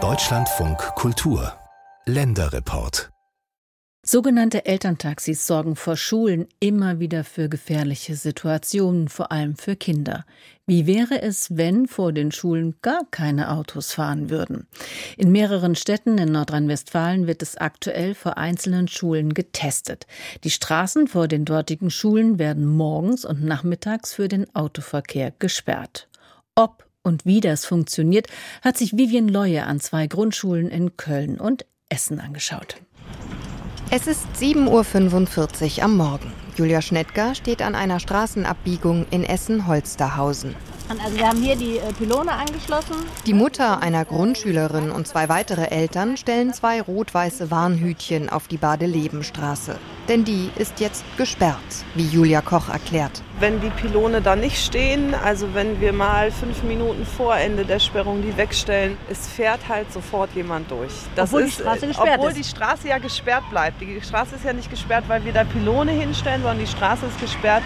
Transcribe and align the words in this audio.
Deutschlandfunk 0.00 0.78
Kultur 0.94 1.52
Länderreport 2.06 3.10
Sogenannte 4.06 4.66
Elterntaxis 4.66 5.44
sorgen 5.44 5.74
vor 5.74 5.96
Schulen 5.96 6.46
immer 6.60 7.00
wieder 7.00 7.24
für 7.24 7.48
gefährliche 7.48 8.14
Situationen, 8.14 9.08
vor 9.08 9.32
allem 9.32 9.56
für 9.56 9.74
Kinder. 9.74 10.24
Wie 10.64 10.86
wäre 10.86 11.20
es, 11.20 11.56
wenn 11.56 11.88
vor 11.88 12.12
den 12.12 12.30
Schulen 12.30 12.76
gar 12.82 13.02
keine 13.10 13.50
Autos 13.50 13.92
fahren 13.92 14.30
würden? 14.30 14.68
In 15.16 15.32
mehreren 15.32 15.74
Städten 15.74 16.18
in 16.18 16.30
Nordrhein-Westfalen 16.30 17.26
wird 17.26 17.42
es 17.42 17.56
aktuell 17.56 18.14
vor 18.14 18.38
einzelnen 18.38 18.86
Schulen 18.86 19.34
getestet. 19.34 20.06
Die 20.44 20.50
Straßen 20.50 21.08
vor 21.08 21.26
den 21.26 21.44
dortigen 21.44 21.90
Schulen 21.90 22.38
werden 22.38 22.64
morgens 22.64 23.24
und 23.24 23.42
nachmittags 23.42 24.14
für 24.14 24.28
den 24.28 24.54
Autoverkehr 24.54 25.32
gesperrt. 25.36 26.08
Ob 26.54 26.87
und 27.02 27.24
wie 27.24 27.40
das 27.40 27.64
funktioniert, 27.64 28.26
hat 28.62 28.76
sich 28.76 28.96
Vivian 28.96 29.28
Leue 29.28 29.64
an 29.64 29.80
zwei 29.80 30.06
Grundschulen 30.06 30.68
in 30.68 30.96
Köln 30.96 31.38
und 31.40 31.64
Essen 31.88 32.20
angeschaut. 32.20 32.76
Es 33.90 34.06
ist 34.06 34.26
7.45 34.38 35.78
Uhr 35.78 35.84
am 35.84 35.96
Morgen. 35.96 36.32
Julia 36.56 36.82
Schnettger 36.82 37.34
steht 37.34 37.62
an 37.62 37.74
einer 37.74 38.00
Straßenabbiegung 38.00 39.06
in 39.10 39.24
Essen-Holsterhausen. 39.24 40.54
Also 40.88 41.18
wir 41.18 41.28
haben 41.28 41.42
hier 41.42 41.54
die 41.54 41.76
äh, 41.76 41.92
Pylone 41.92 42.32
angeschlossen. 42.32 42.96
Die 43.26 43.34
Mutter 43.34 43.82
einer 43.82 44.06
Grundschülerin 44.06 44.90
und 44.90 45.06
zwei 45.06 45.28
weitere 45.28 45.66
Eltern 45.66 46.16
stellen 46.16 46.54
zwei 46.54 46.80
rot-weiße 46.80 47.50
Warnhütchen 47.50 48.30
auf 48.30 48.48
die 48.48 48.56
Badelebenstraße. 48.56 49.76
Denn 50.08 50.24
die 50.24 50.50
ist 50.56 50.80
jetzt 50.80 51.04
gesperrt, 51.18 51.58
wie 51.94 52.06
Julia 52.06 52.40
Koch 52.40 52.70
erklärt. 52.70 53.22
Wenn 53.38 53.60
die 53.60 53.68
Pylone 53.68 54.22
da 54.22 54.34
nicht 54.34 54.64
stehen, 54.64 55.14
also 55.14 55.52
wenn 55.52 55.78
wir 55.78 55.92
mal 55.92 56.30
fünf 56.32 56.62
Minuten 56.62 57.04
vor 57.04 57.36
Ende 57.36 57.66
der 57.66 57.80
Sperrung 57.80 58.22
die 58.22 58.34
wegstellen, 58.38 58.96
es 59.10 59.28
fährt 59.28 59.68
halt 59.68 59.92
sofort 59.92 60.30
jemand 60.34 60.70
durch. 60.70 60.92
Das 61.14 61.28
obwohl 61.28 61.42
ist, 61.42 61.58
die 61.58 61.62
Straße 61.62 61.86
gesperrt 61.86 62.14
obwohl 62.16 62.30
ist. 62.30 62.38
die 62.38 62.44
Straße 62.44 62.88
ja 62.88 62.96
gesperrt 62.96 63.44
bleibt. 63.50 63.80
Die 63.82 64.00
Straße 64.00 64.36
ist 64.36 64.44
ja 64.44 64.54
nicht 64.54 64.70
gesperrt, 64.70 65.04
weil 65.08 65.22
wir 65.26 65.34
da 65.34 65.44
Pylone 65.44 65.92
hinstellen, 65.92 66.40
sondern 66.40 66.60
die 66.60 66.66
Straße 66.66 67.04
ist 67.04 67.20
gesperrt, 67.20 67.62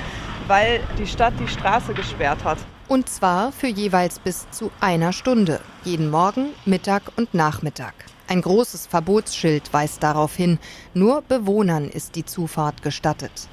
weil 0.48 0.80
die 0.98 1.06
Stadt 1.06 1.34
die 1.38 1.46
Straße 1.46 1.94
gesperrt 1.94 2.42
hat. 2.42 2.58
Und 2.92 3.08
zwar 3.08 3.52
für 3.52 3.68
jeweils 3.68 4.18
bis 4.18 4.50
zu 4.50 4.70
einer 4.78 5.14
Stunde, 5.14 5.60
jeden 5.82 6.10
Morgen, 6.10 6.50
Mittag 6.66 7.04
und 7.16 7.32
Nachmittag. 7.32 7.94
Ein 8.28 8.42
großes 8.42 8.86
Verbotsschild 8.86 9.72
weist 9.72 10.02
darauf 10.02 10.36
hin, 10.36 10.58
nur 10.92 11.22
Bewohnern 11.22 11.88
ist 11.88 12.16
die 12.16 12.26
Zufahrt 12.26 12.82
gestattet. 12.82 13.48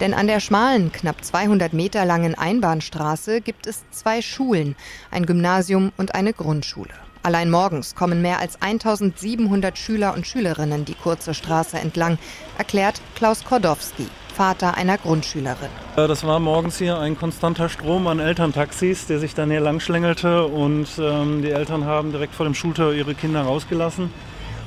Denn 0.00 0.12
an 0.12 0.26
der 0.26 0.40
schmalen, 0.40 0.90
knapp 0.90 1.24
200 1.24 1.72
Meter 1.72 2.04
langen 2.04 2.34
Einbahnstraße 2.34 3.40
gibt 3.40 3.68
es 3.68 3.88
zwei 3.92 4.22
Schulen, 4.22 4.74
ein 5.12 5.24
Gymnasium 5.24 5.92
und 5.96 6.16
eine 6.16 6.32
Grundschule. 6.32 6.94
Allein 7.22 7.48
morgens 7.48 7.94
kommen 7.94 8.22
mehr 8.22 8.40
als 8.40 8.60
1700 8.60 9.78
Schüler 9.78 10.14
und 10.14 10.26
Schülerinnen 10.26 10.84
die 10.84 10.96
kurze 10.96 11.32
Straße 11.32 11.78
entlang, 11.78 12.18
erklärt 12.58 13.00
Klaus 13.14 13.44
Kordowski, 13.44 14.08
Vater 14.40 14.74
einer 14.74 14.96
Grundschülerin. 14.96 15.68
Äh, 15.96 16.08
das 16.08 16.24
war 16.24 16.40
morgens 16.40 16.78
hier 16.78 16.98
ein 16.98 17.14
konstanter 17.14 17.68
Strom 17.68 18.06
an 18.06 18.20
Elterntaxis, 18.20 19.06
der 19.06 19.18
sich 19.18 19.34
dann 19.34 19.50
hier 19.50 19.60
lang 19.60 19.80
schlängelte 19.80 20.46
und 20.46 20.88
ähm, 20.98 21.42
die 21.42 21.50
Eltern 21.50 21.84
haben 21.84 22.10
direkt 22.10 22.34
vor 22.34 22.46
dem 22.46 22.54
Schultor 22.54 22.94
ihre 22.94 23.14
Kinder 23.14 23.42
rausgelassen. 23.42 24.10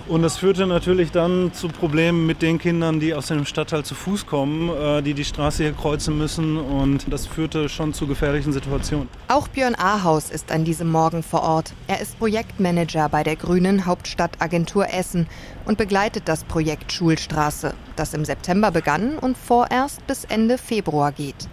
Und 0.08 0.22
das 0.22 0.38
führte 0.38 0.68
natürlich 0.68 1.12
dann 1.12 1.54
zu 1.54 1.70
Problemen 1.70 2.26
mit 2.26 2.42
den 2.42 2.58
Kindern, 2.60 3.00
die 3.00 3.14
aus 3.14 3.28
dem 3.28 3.46
Stadtteil 3.46 3.86
zu 3.86 3.96
Fuß 3.96 4.26
kommen, 4.26 4.70
äh, 4.70 5.02
die 5.02 5.14
die 5.14 5.24
Straße 5.24 5.64
hier 5.64 5.72
kreuzen 5.72 6.18
müssen. 6.18 6.58
Und 6.58 7.06
das 7.12 7.26
führte 7.26 7.70
schon 7.70 7.94
zu 7.94 8.06
gefährlichen 8.06 8.52
Situationen. 8.52 9.08
Auch 9.30 9.48
Björn 9.48 9.76
Ahaus 9.76 10.30
ist 10.30 10.52
an 10.52 10.66
diesem 10.66 10.92
Morgen 10.92 11.24
vor 11.24 11.44
Ort. 11.44 11.74
Er 11.88 12.02
ist 12.02 12.20
Projektmanager 12.20 13.08
bei 13.08 13.24
der 13.24 13.38
Grünen 13.38 13.86
Hauptstadtagentur 13.86 14.94
Essen 14.94 15.28
und 15.66 15.78
begleitet 15.78 16.24
das 16.26 16.44
Projekt 16.44 16.92
Schulstraße, 16.92 17.74
das 17.96 18.14
im 18.14 18.26
September 18.26 18.72
begann 18.72 19.18
und 19.18 19.38
vorerst 19.38 20.06
bis 20.06 20.26
Ende 20.26 20.58
Februar 20.58 21.14
geht. 21.14 21.48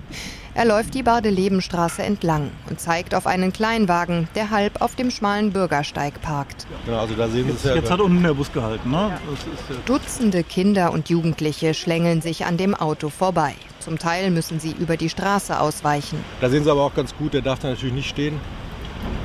Er 0.55 0.65
läuft 0.65 0.94
die 0.94 1.05
Bade-Lebenstraße 1.05 2.03
entlang 2.03 2.50
und 2.69 2.81
zeigt 2.81 3.15
auf 3.15 3.27
einen 3.27 3.53
Kleinwagen, 3.53 4.28
der 4.34 4.50
halb 4.50 4.83
auf 4.83 4.97
dem 4.97 5.12
schmalen 5.12 5.53
Bürgersteig 5.53 6.21
parkt. 6.22 6.66
Ja, 6.88 7.00
also 7.00 7.15
da 7.15 7.28
sehen 7.28 7.49
jetzt, 7.49 7.65
jetzt 7.65 7.91
hat 7.91 8.00
unten 8.00 8.22
der 8.22 8.34
Bus 8.34 8.53
gehalten. 8.53 8.91
Ne? 8.91 8.97
Ja. 8.97 9.77
Dutzende 9.87 10.43
Kinder 10.43 10.93
und 10.93 11.09
Jugendliche 11.09 11.72
schlängeln 11.72 12.21
sich 12.21 12.47
an 12.47 12.56
dem 12.56 12.75
Auto 12.75 13.11
vorbei. 13.11 13.55
Zum 13.78 13.99
Teil 13.99 14.31
müssen 14.31 14.59
sie 14.59 14.72
über 14.72 14.97
die 14.97 15.09
Straße 15.09 15.59
ausweichen. 15.59 16.19
Da 16.41 16.50
sehen 16.50 16.65
Sie 16.65 16.71
aber 16.71 16.82
auch 16.82 16.94
ganz 16.94 17.15
gut, 17.15 17.32
der 17.32 17.43
darf 17.43 17.61
da 17.61 17.69
natürlich 17.69 17.94
nicht 17.94 18.09
stehen. 18.09 18.41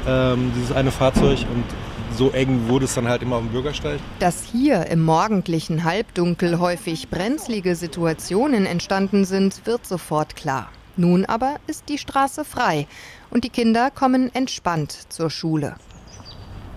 Ähm, 0.07 0.51
dieses 0.55 0.71
eine 0.71 0.91
Fahrzeug 0.91 1.39
und 1.53 1.63
so 2.15 2.29
eng 2.31 2.69
wurde 2.69 2.85
es 2.85 2.93
dann 2.93 3.09
halt 3.09 3.23
immer 3.23 3.37
auf 3.37 3.41
dem 3.41 3.51
Bürgersteig. 3.51 3.99
Dass 4.19 4.43
hier 4.43 4.85
im 4.85 5.03
morgendlichen 5.03 5.83
Halbdunkel 5.83 6.59
häufig 6.59 7.09
brenzlige 7.09 7.75
Situationen 7.75 8.65
entstanden 8.65 9.25
sind, 9.25 9.65
wird 9.65 9.85
sofort 9.85 10.35
klar. 10.35 10.69
Nun 10.97 11.25
aber 11.25 11.55
ist 11.67 11.89
die 11.89 11.97
Straße 11.97 12.45
frei 12.45 12.87
und 13.29 13.43
die 13.43 13.49
Kinder 13.49 13.91
kommen 13.91 14.33
entspannt 14.33 14.91
zur 15.09 15.29
Schule. 15.29 15.75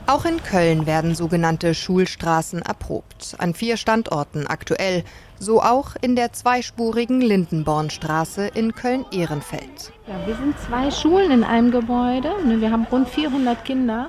Auch 0.09 0.25
in 0.25 0.43
Köln 0.43 0.87
werden 0.87 1.15
sogenannte 1.15 1.75
Schulstraßen 1.75 2.62
erprobt, 2.62 3.37
an 3.37 3.53
vier 3.53 3.77
Standorten 3.77 4.47
aktuell, 4.47 5.05
so 5.39 5.61
auch 5.61 5.97
in 6.01 6.17
der 6.17 6.33
zweispurigen 6.33 7.21
Lindenbornstraße 7.21 8.47
in 8.55 8.75
Köln-Ehrenfeld. 8.75 9.93
Ja, 10.06 10.27
wir 10.27 10.35
sind 10.35 10.59
zwei 10.61 10.91
Schulen 10.91 11.31
in 11.31 11.45
einem 11.45 11.71
Gebäude. 11.71 12.33
Ne, 12.47 12.59
wir 12.62 12.71
haben 12.71 12.87
rund 12.91 13.06
400 13.06 13.62
Kinder. 13.67 14.09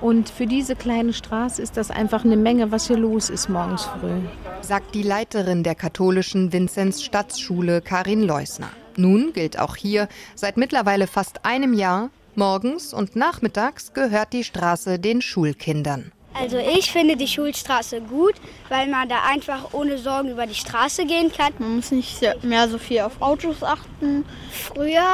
Und 0.00 0.30
für 0.30 0.46
diese 0.46 0.74
kleine 0.74 1.12
Straße 1.12 1.60
ist 1.60 1.76
das 1.76 1.90
einfach 1.90 2.24
eine 2.24 2.36
Menge, 2.36 2.72
was 2.72 2.86
hier 2.86 2.96
los 2.96 3.28
ist 3.28 3.50
morgens 3.50 3.84
früh. 3.84 4.20
Sagt 4.62 4.94
die 4.94 5.02
Leiterin 5.02 5.62
der 5.62 5.74
katholischen 5.74 6.52
Vinzenz 6.52 7.02
Stadtschule 7.02 7.82
Karin 7.82 8.22
Leusner. 8.22 8.70
Nun 8.98 9.32
gilt 9.32 9.58
auch 9.58 9.76
hier 9.76 10.08
seit 10.34 10.56
mittlerweile 10.56 11.06
fast 11.06 11.44
einem 11.44 11.74
Jahr, 11.74 12.10
morgens 12.34 12.92
und 12.92 13.16
nachmittags 13.16 13.92
gehört 13.92 14.32
die 14.32 14.44
Straße 14.44 14.98
den 14.98 15.22
Schulkindern. 15.22 16.12
Also 16.38 16.58
ich 16.58 16.92
finde 16.92 17.16
die 17.16 17.28
Schulstraße 17.28 18.02
gut, 18.02 18.34
weil 18.68 18.88
man 18.88 19.08
da 19.08 19.22
einfach 19.26 19.72
ohne 19.72 19.96
Sorgen 19.96 20.30
über 20.30 20.46
die 20.46 20.54
Straße 20.54 21.06
gehen 21.06 21.32
kann. 21.32 21.54
Man 21.58 21.76
muss 21.76 21.90
nicht 21.90 22.20
mehr 22.42 22.68
so 22.68 22.76
viel 22.76 23.00
auf 23.00 23.22
Autos 23.22 23.62
achten. 23.62 24.24
Früher 24.50 25.08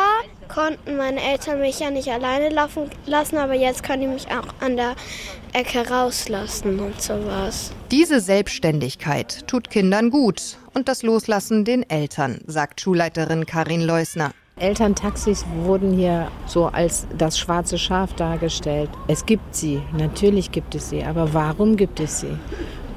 konnten 0.52 0.96
meine 0.96 1.20
Eltern 1.20 1.60
mich 1.60 1.80
ja 1.80 1.90
nicht 1.90 2.08
alleine 2.08 2.50
laufen 2.50 2.90
lassen, 3.06 3.38
aber 3.38 3.54
jetzt 3.54 3.82
können 3.82 4.02
die 4.02 4.08
mich 4.08 4.26
auch 4.28 4.48
an 4.60 4.76
der 4.76 4.94
Ecke 5.52 5.88
rauslassen 5.88 6.78
und 6.78 7.00
sowas. 7.00 7.72
Diese 7.90 8.20
Selbstständigkeit 8.20 9.46
tut 9.46 9.70
Kindern 9.70 10.10
gut 10.10 10.58
und 10.74 10.88
das 10.88 11.02
Loslassen 11.02 11.64
den 11.64 11.88
Eltern, 11.88 12.40
sagt 12.46 12.80
Schulleiterin 12.80 13.46
Karin 13.46 13.80
Leusner. 13.80 14.32
Elterntaxis 14.56 15.44
wurden 15.64 15.94
hier 15.94 16.30
so 16.46 16.66
als 16.66 17.06
das 17.16 17.38
schwarze 17.38 17.78
Schaf 17.78 18.12
dargestellt. 18.14 18.90
Es 19.08 19.24
gibt 19.24 19.56
sie, 19.56 19.80
natürlich 19.96 20.52
gibt 20.52 20.74
es 20.74 20.90
sie, 20.90 21.02
aber 21.02 21.32
warum 21.32 21.76
gibt 21.76 21.98
es 22.00 22.20
sie? 22.20 22.36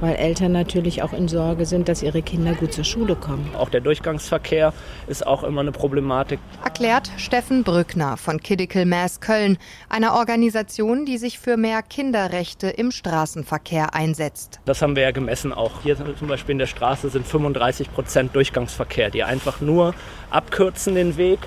Weil 0.06 0.18
Eltern 0.18 0.52
natürlich 0.52 1.02
auch 1.02 1.14
in 1.14 1.28
Sorge 1.28 1.66
sind, 1.66 1.90
dass 1.90 2.04
ihre 2.04 2.22
Kinder 2.22 2.54
gut 2.54 2.72
zur 2.74 2.84
Schule 2.84 3.16
kommen. 3.16 3.50
Auch 3.58 3.70
der 3.70 3.82
Durchgangsverkehr 3.82 4.72
ist 5.08 5.26
auch 5.26 5.44
immer 5.44 5.62
eine 5.62 5.72
Problematik. 5.72 6.40
Erklärt 6.64 7.10
Steffen 7.18 7.64
Brückner 7.64 8.16
von 8.16 8.40
Kidical 8.40 8.86
Mass 8.86 9.20
Köln, 9.20 9.58
einer 9.90 10.14
Organisation, 10.14 11.06
die 11.06 11.18
sich 11.18 11.40
für 11.40 11.58
mehr 11.58 11.82
Kinderrechte 11.82 12.68
im 12.68 12.92
Straßenverkehr 12.92 13.96
einsetzt. 13.96 14.60
Das 14.66 14.84
haben 14.84 14.96
wir 14.96 15.02
ja 15.02 15.12
gemessen 15.12 15.52
auch. 15.52 15.82
Hier 15.82 15.98
zum 15.98 16.28
Beispiel 16.28 16.54
in 16.54 16.60
der 16.60 16.68
Straße 16.68 17.10
sind 17.10 17.26
35 17.26 17.92
Prozent 17.92 18.36
Durchgangsverkehr, 18.36 19.10
die 19.10 19.24
einfach 19.24 19.60
nur 19.60 19.96
abkürzen 20.30 20.94
den 20.94 21.18
Weg 21.18 21.40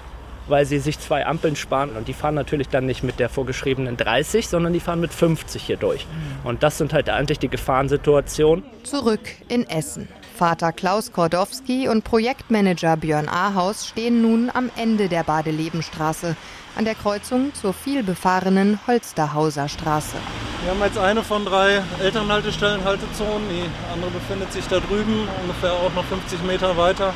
weil 0.49 0.67
sie 0.67 0.79
sich 0.79 0.99
zwei 0.99 1.27
Ampeln 1.27 1.57
sparen 1.57 1.91
und 1.91 2.09
die 2.09 2.13
fahren 2.13 2.35
natürlich 2.35 2.69
dann 2.69 2.87
nicht 2.87 3.03
mit 3.03 3.19
der 3.19 3.29
vorgeschriebenen 3.29 3.97
30, 3.97 4.49
sondern 4.49 4.73
die 4.73 4.81
fahren 4.81 5.01
mit 5.01 5.13
50 5.13 5.63
hier 5.63 5.77
durch. 5.77 6.07
Und 6.45 6.63
das 6.63 6.79
sind 6.79 6.93
halt 6.93 7.11
eigentlich 7.11 7.39
die 7.39 7.49
Gefahrensituationen. 7.49 8.65
Zurück 8.85 9.21
in 9.49 9.69
Essen. 9.69 10.09
Vater 10.37 10.73
Klaus 10.73 11.13
Kordowski 11.13 11.89
und 11.89 12.05
Projektmanager 12.05 12.97
Björn 12.97 13.29
Ahaus 13.29 13.89
stehen 13.89 14.23
nun 14.23 14.51
am 14.55 14.71
Ende 14.77 15.09
der 15.09 15.25
Badelebenstraße 15.25 16.37
an 16.77 16.85
der 16.85 16.95
Kreuzung 16.95 17.53
zur 17.55 17.75
vielbefahrenen 17.75 18.79
Holsterhauser 18.87 19.69
Straße. 19.69 20.17
Wir 20.63 20.71
haben 20.71 20.81
jetzt 20.81 20.97
eine 20.97 21.25
von 21.25 21.45
drei 21.45 21.83
Elternhaltestellen, 22.01 22.85
Haltezonen. 22.85 23.49
Die 23.51 23.93
andere 23.93 24.13
befindet 24.13 24.53
sich 24.53 24.65
da 24.69 24.79
drüben, 24.79 25.29
ungefähr 25.43 25.73
auch 25.73 25.93
noch 25.95 26.05
50 26.05 26.45
Meter 26.45 26.77
weiter 26.77 27.15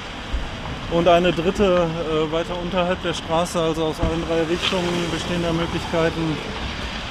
und 0.90 1.08
eine 1.08 1.32
dritte 1.32 1.86
äh, 1.86 2.32
weiter 2.32 2.58
unterhalb 2.60 3.02
der 3.02 3.14
Straße, 3.14 3.60
also 3.60 3.84
aus 3.84 4.00
allen 4.00 4.22
drei 4.26 4.42
Richtungen 4.42 5.10
bestehen 5.12 5.42
da 5.42 5.52
Möglichkeiten, 5.52 6.36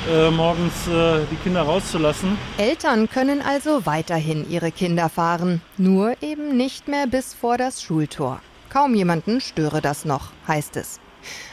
äh, 0.09 0.31
morgens 0.31 0.87
äh, 0.87 1.25
die 1.31 1.35
Kinder 1.37 1.61
rauszulassen. 1.61 2.37
Eltern 2.57 3.09
können 3.09 3.41
also 3.41 3.85
weiterhin 3.85 4.49
ihre 4.49 4.71
Kinder 4.71 5.09
fahren, 5.09 5.61
nur 5.77 6.15
eben 6.21 6.57
nicht 6.57 6.87
mehr 6.87 7.07
bis 7.07 7.33
vor 7.33 7.57
das 7.57 7.81
Schultor. 7.81 8.41
Kaum 8.69 8.95
jemanden 8.95 9.41
störe 9.41 9.81
das 9.81 10.05
noch, 10.05 10.31
heißt 10.47 10.77
es. 10.77 10.99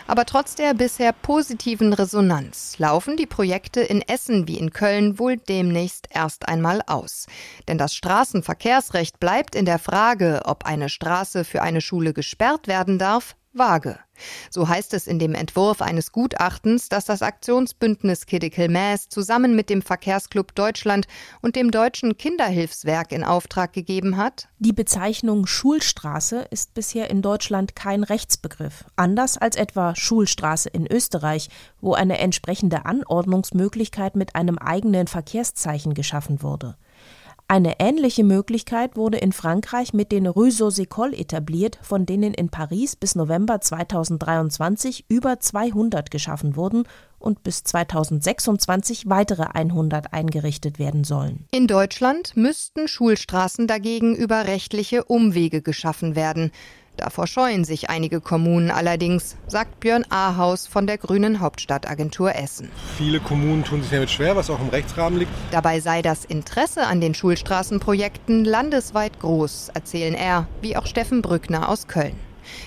Aber 0.07 0.25
trotz 0.25 0.55
der 0.55 0.75
bisher 0.75 1.13
positiven 1.13 1.93
Resonanz 1.93 2.79
laufen 2.79 3.17
die 3.17 3.27
Projekte 3.27 3.81
in 3.81 4.03
Essen 4.03 4.49
wie 4.49 4.59
in 4.59 4.73
Köln 4.73 5.19
wohl 5.19 5.37
demnächst 5.37 6.09
erst 6.11 6.49
einmal 6.49 6.83
aus. 6.87 7.27
Denn 7.69 7.79
das 7.79 7.95
Straßenverkehrsrecht 7.95 9.21
bleibt 9.21 9.55
in 9.55 9.65
der 9.65 9.79
Frage, 9.79 10.43
ob 10.45 10.65
eine 10.65 10.89
Straße 10.89 11.45
für 11.45 11.63
eine 11.63 11.81
Schule 11.81 12.13
gesperrt 12.13 12.69
werden 12.69 12.99
darf, 12.99 13.37
vage. 13.53 13.99
So 14.51 14.69
heißt 14.69 14.95
es 14.95 15.07
in 15.07 15.19
dem 15.19 15.35
Entwurf 15.35 15.83
eines 15.83 16.13
Gutachtens, 16.13 16.89
das 16.89 17.05
das 17.05 17.23
Aktionsbündnis 17.23 18.27
Critical 18.27 18.69
Mass 18.69 19.09
zusammen 19.09 19.55
mit 19.57 19.71
dem 19.71 19.83
Verkehrsclub 19.83 20.55
Deutschland 20.55 21.07
und 21.41 21.57
dem 21.57 21.71
Deutschen 21.71 22.17
Kinderhilfswerk 22.17 23.13
in 23.13 23.25
Auftrag 23.25 23.73
gegeben 23.73 24.17
hat. 24.17 24.49
Die 24.59 24.73
Bezeichnung 24.73 25.47
Schulstraße 25.47 26.47
ist 26.51 26.75
bisher 26.75 27.11
in 27.11 27.23
Deutschland 27.23 27.77
kein 27.77 28.05
Rechtsbegriff, 28.05 28.85
anders 28.97 29.39
als 29.39 29.57
etwa 29.57 29.95
Schulstraße 29.95 30.69
in 30.69 30.87
Österreich, 30.87 31.49
wo 31.81 31.95
eine 31.95 32.19
entsprechende 32.19 32.87
Anordnungsmöglichkeit 32.87 34.17
mit 34.17 34.35
einem 34.35 34.59
eigenen 34.59 35.07
Verkehrszeichen 35.07 35.95
geschaffen 35.95 36.43
wurde. 36.43 36.77
Eine 37.51 37.81
ähnliche 37.81 38.25
Möglichkeit 38.25 38.95
wurde 38.95 39.17
in 39.17 39.33
Frankreich 39.33 39.95
mit 39.95 40.13
den 40.13 40.27
Rues 40.27 40.61
aux 40.61 40.79
etabliert, 40.79 41.79
von 41.81 42.05
denen 42.05 42.35
in 42.35 42.51
Paris 42.51 42.95
bis 42.95 43.15
November 43.15 43.59
2023 43.59 45.07
über 45.09 45.41
200 45.41 46.11
geschaffen 46.11 46.57
wurden 46.57 46.85
und 47.19 47.43
bis 47.43 47.65
2026 47.65 49.09
weitere 49.09 49.45
100 49.45 50.13
eingerichtet 50.13 50.79
werden 50.79 51.05
sollen. 51.05 51.47
In 51.51 51.67
Deutschland 51.67 52.37
müssten 52.37 52.87
Schulstraßen 52.87 53.67
dagegen 53.67 54.15
über 54.15 54.47
rechtliche 54.47 55.05
Umwege 55.05 55.63
geschaffen 55.63 56.17
werden. 56.17 56.53
Davor 56.99 57.29
scheuen 57.29 57.65
sich 57.65 57.91
einige 57.91 58.21
Kommunen 58.21 58.73
allerdings, 58.73 59.37
sagt 59.47 59.79
Björn 59.79 60.05
Ahaus 60.11 60.67
von 60.67 60.89
der 60.89 60.99
Grünen 60.99 61.39
Hauptstadtagentur 61.39 62.35
Essen. 62.35 62.73
Viele 62.97 63.21
Kommunen 63.21 63.63
tun 63.63 63.83
sich 63.83 63.93
damit 63.93 64.11
schwer, 64.11 64.35
was 64.35 64.51
auch 64.51 64.59
im 64.59 64.69
Rechtsrahmen 64.69 65.21
liegt. 65.21 65.31
Dabei 65.53 65.79
sei 65.79 66.03
das 66.03 66.25
Interesse 66.25 66.89
an 66.89 67.01
den 67.01 67.15
Schulstraßenprojekten 67.15 68.45
landesweit 68.45 69.21
groß, 69.21 69.71
erzählen 69.75 70.15
er, 70.15 70.49
wie 70.61 70.77
auch 70.77 70.87
Steffen 70.87 71.23
Brückner 71.23 71.69
aus 71.69 71.87
Köln. 71.87 72.17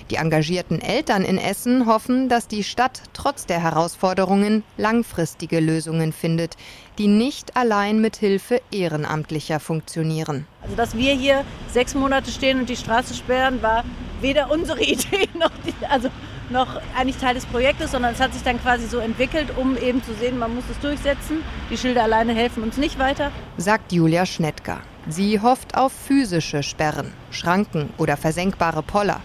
Die 0.09 0.15
engagierten 0.15 0.79
Eltern 0.79 1.23
in 1.23 1.37
Essen 1.37 1.85
hoffen, 1.85 2.29
dass 2.29 2.47
die 2.47 2.63
Stadt 2.63 3.01
trotz 3.11 3.45
der 3.47 3.61
Herausforderungen 3.61 4.63
langfristige 4.77 5.59
Lösungen 5.59 6.13
findet, 6.13 6.55
die 6.97 7.07
nicht 7.07 7.57
allein 7.57 7.99
mit 7.99 8.15
Hilfe 8.15 8.61
Ehrenamtlicher 8.71 9.59
funktionieren. 9.59 10.47
Also, 10.61 10.75
dass 10.75 10.95
wir 10.95 11.13
hier 11.13 11.43
sechs 11.67 11.95
Monate 11.95 12.31
stehen 12.31 12.59
und 12.59 12.69
die 12.69 12.77
Straße 12.77 13.13
sperren, 13.13 13.61
war 13.61 13.83
weder 14.21 14.51
unsere 14.51 14.81
Idee 14.83 15.29
noch, 15.37 15.51
die, 15.65 15.73
also 15.87 16.09
noch 16.49 16.81
eigentlich 16.97 17.17
Teil 17.17 17.33
des 17.33 17.45
Projektes, 17.45 17.91
sondern 17.91 18.13
es 18.13 18.19
hat 18.19 18.33
sich 18.33 18.43
dann 18.43 18.61
quasi 18.61 18.87
so 18.87 18.99
entwickelt, 18.99 19.47
um 19.57 19.77
eben 19.77 20.03
zu 20.03 20.13
sehen, 20.13 20.37
man 20.37 20.53
muss 20.53 20.65
es 20.69 20.79
durchsetzen. 20.79 21.43
Die 21.69 21.77
Schilder 21.77 22.03
alleine 22.03 22.33
helfen 22.33 22.63
uns 22.63 22.77
nicht 22.77 22.99
weiter. 22.99 23.31
Sagt 23.57 23.91
Julia 23.91 24.25
Schnettger. 24.25 24.81
Sie 25.07 25.39
hofft 25.39 25.75
auf 25.75 25.91
physische 25.91 26.61
Sperren, 26.61 27.13
Schranken 27.31 27.89
oder 27.97 28.17
versenkbare 28.17 28.83
Poller. 28.83 29.21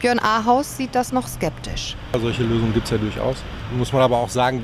Björn 0.00 0.20
Ahaus 0.20 0.76
sieht 0.76 0.94
das 0.94 1.12
noch 1.12 1.26
skeptisch. 1.26 1.96
Solche 2.18 2.42
Lösungen 2.42 2.72
gibt 2.72 2.86
es 2.86 2.92
ja 2.92 2.98
durchaus. 2.98 3.36
Muss 3.76 3.92
man 3.92 4.02
aber 4.02 4.18
auch 4.18 4.28
sagen, 4.28 4.62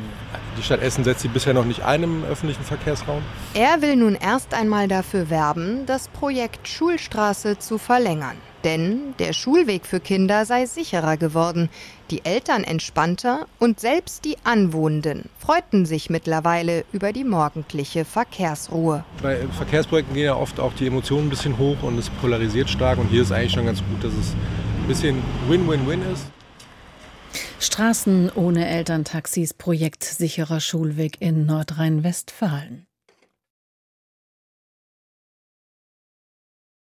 die 0.56 0.62
Stadt 0.62 0.80
Essen 0.80 1.04
setzt 1.04 1.20
sie 1.20 1.28
bisher 1.28 1.52
noch 1.54 1.64
nicht 1.64 1.82
ein 1.82 2.02
im 2.02 2.24
öffentlichen 2.24 2.62
Verkehrsraum. 2.62 3.22
Er 3.54 3.82
will 3.82 3.96
nun 3.96 4.14
erst 4.14 4.54
einmal 4.54 4.88
dafür 4.88 5.28
werben, 5.30 5.86
das 5.86 6.08
Projekt 6.08 6.68
Schulstraße 6.68 7.58
zu 7.58 7.78
verlängern. 7.78 8.36
Denn 8.64 9.14
der 9.18 9.34
Schulweg 9.34 9.84
für 9.84 10.00
Kinder 10.00 10.46
sei 10.46 10.64
sicherer 10.64 11.18
geworden, 11.18 11.68
die 12.10 12.24
Eltern 12.24 12.64
entspannter 12.64 13.46
und 13.58 13.78
selbst 13.78 14.24
die 14.24 14.36
Anwohnenden 14.42 15.28
freuten 15.38 15.84
sich 15.84 16.08
mittlerweile 16.08 16.86
über 16.92 17.12
die 17.12 17.24
morgendliche 17.24 18.06
Verkehrsruhe. 18.06 19.04
Bei 19.22 19.46
Verkehrsprojekten 19.48 20.14
gehen 20.14 20.24
ja 20.24 20.36
oft 20.36 20.60
auch 20.60 20.72
die 20.72 20.86
Emotionen 20.86 21.26
ein 21.26 21.30
bisschen 21.30 21.58
hoch 21.58 21.82
und 21.82 21.98
es 21.98 22.08
polarisiert 22.08 22.70
stark. 22.70 22.98
Und 22.98 23.08
hier 23.08 23.22
ist 23.22 23.32
eigentlich 23.32 23.52
schon 23.52 23.66
ganz 23.66 23.80
gut, 23.80 24.02
dass 24.02 24.14
es 24.14 24.32
ein 24.32 24.88
bisschen 24.88 25.22
Win-Win-Win 25.48 26.02
ist. 26.10 26.24
Straßen 27.60 28.30
ohne 28.34 28.66
Elterntaxis, 28.66 29.52
Projekt 29.54 30.04
sicherer 30.04 30.60
Schulweg 30.60 31.16
in 31.20 31.44
Nordrhein-Westfalen. 31.46 32.86